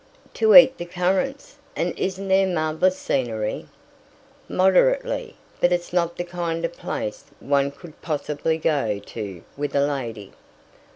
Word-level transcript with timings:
"To 0.33 0.55
eat 0.55 0.79
the 0.79 0.85
currants. 0.85 1.59
And 1.75 1.93
isn't 1.95 2.27
there 2.27 2.47
marvellous 2.47 2.97
scenery?" 2.97 3.67
"Moderately, 4.49 5.35
but 5.59 5.71
it's 5.71 5.93
not 5.93 6.17
the 6.17 6.23
kind 6.23 6.65
of 6.65 6.73
place 6.73 7.25
one 7.39 7.69
could 7.69 8.01
possibly 8.01 8.57
go 8.57 8.97
to 8.97 9.43
with 9.55 9.75
a 9.75 9.81
lady." 9.85 10.31